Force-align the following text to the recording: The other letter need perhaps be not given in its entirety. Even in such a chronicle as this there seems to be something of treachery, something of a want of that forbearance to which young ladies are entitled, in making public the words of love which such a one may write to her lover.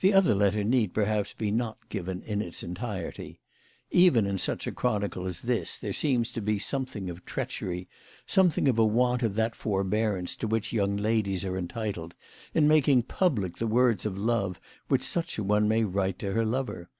The 0.00 0.12
other 0.12 0.34
letter 0.34 0.64
need 0.64 0.92
perhaps 0.92 1.34
be 1.34 1.52
not 1.52 1.88
given 1.88 2.20
in 2.24 2.42
its 2.42 2.64
entirety. 2.64 3.38
Even 3.92 4.26
in 4.26 4.38
such 4.38 4.66
a 4.66 4.72
chronicle 4.72 5.24
as 5.24 5.42
this 5.42 5.78
there 5.78 5.92
seems 5.92 6.32
to 6.32 6.40
be 6.40 6.58
something 6.58 7.08
of 7.08 7.24
treachery, 7.24 7.88
something 8.26 8.66
of 8.66 8.76
a 8.76 8.84
want 8.84 9.22
of 9.22 9.36
that 9.36 9.54
forbearance 9.54 10.34
to 10.34 10.48
which 10.48 10.72
young 10.72 10.96
ladies 10.96 11.44
are 11.44 11.56
entitled, 11.56 12.16
in 12.54 12.66
making 12.66 13.04
public 13.04 13.58
the 13.58 13.68
words 13.68 14.04
of 14.04 14.18
love 14.18 14.60
which 14.88 15.04
such 15.04 15.38
a 15.38 15.44
one 15.44 15.68
may 15.68 15.84
write 15.84 16.18
to 16.18 16.32
her 16.32 16.44
lover. 16.44 16.90